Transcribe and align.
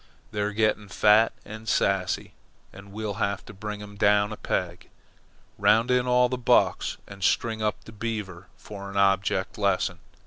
"They're 0.31 0.51
getting 0.51 0.87
fat 0.87 1.31
and 1.45 1.69
sassy, 1.69 2.33
and 2.73 2.91
we'll 2.91 3.19
have 3.21 3.45
to 3.45 3.53
bring 3.53 3.81
them 3.81 3.97
down 3.97 4.31
a 4.33 4.35
peg. 4.35 4.89
Round 5.59 5.91
in 5.91 6.07
all 6.07 6.27
the 6.27 6.39
bucks 6.39 6.97
and 7.05 7.23
string 7.23 7.61
up 7.61 7.83
the 7.83 7.91
Beaver 7.91 8.47
for 8.57 8.89
an 8.89 8.97
object 8.97 9.59
lesson. 9.59 9.99